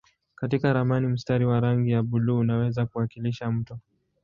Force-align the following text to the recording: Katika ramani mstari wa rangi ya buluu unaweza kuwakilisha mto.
Katika 0.35 0.73
ramani 0.73 1.07
mstari 1.07 1.45
wa 1.45 1.59
rangi 1.59 1.91
ya 1.91 2.03
buluu 2.03 2.39
unaweza 2.39 2.85
kuwakilisha 2.85 3.51
mto. 3.51 3.79